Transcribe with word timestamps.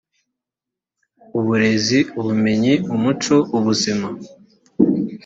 uburezi 1.37 1.99
ubumenyi 2.19 2.73
umuco 2.93 3.35
ubuzima 3.57 4.07